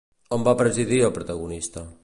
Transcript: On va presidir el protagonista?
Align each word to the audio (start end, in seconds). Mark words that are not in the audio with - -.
On 0.37 0.45
va 0.47 0.55
presidir 0.61 1.03
el 1.11 1.15
protagonista? 1.19 1.89